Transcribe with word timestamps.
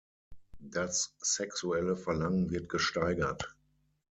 Das 0.63 1.13
sexuelle 1.19 1.95
Verlangen 1.95 2.49
wird 2.49 2.69
gesteigert. 2.69 3.55